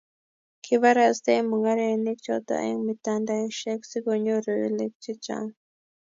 [0.63, 5.53] kibarastei mung'arenik choto eng' mitandaosiek, sikunyoru oliik che chang'